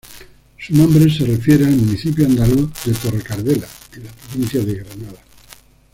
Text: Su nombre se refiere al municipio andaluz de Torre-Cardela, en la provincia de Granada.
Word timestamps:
Su 0.57 0.75
nombre 0.75 1.13
se 1.15 1.23
refiere 1.27 1.63
al 1.63 1.73
municipio 1.77 2.25
andaluz 2.25 2.71
de 2.85 2.91
Torre-Cardela, 2.93 3.67
en 3.95 4.03
la 4.05 4.11
provincia 4.11 4.59
de 4.65 4.73
Granada. 4.73 5.19